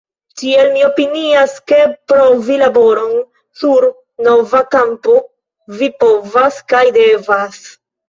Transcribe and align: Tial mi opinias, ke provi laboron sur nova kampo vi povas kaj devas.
Tial 0.41 0.69
mi 0.77 0.85
opinias, 0.85 1.53
ke 1.71 1.77
provi 2.13 2.57
laboron 2.63 3.13
sur 3.61 3.89
nova 4.31 4.65
kampo 4.75 5.21
vi 5.79 5.95
povas 6.05 6.63
kaj 6.75 6.87
devas. 7.03 7.67